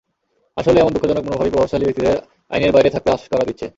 আসলে 0.57 0.77
এমন 0.79 0.93
দুঃখজনক 0.93 1.23
মনোভাবই 1.25 1.51
প্রভাবশালী 1.51 1.85
ব্যক্তিদের 1.85 2.17
আইনের 2.51 2.71
বাইরে 2.71 2.89
থাকতে 2.89 3.09
আশকারা 3.11 3.47
দিচ্ছে। 3.49 3.65